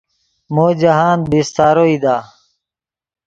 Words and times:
مو 0.53 0.65
جاہند 0.79 1.23
بیستارو 1.31 1.83
ایدا 1.89 2.15